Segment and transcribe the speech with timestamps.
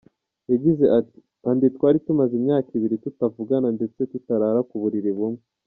[0.51, 1.19] Yagize ati
[1.49, 5.41] “Andy twari tumaze imyaka ibiri tutavugana ndetse tutarara ku buriri bumwe.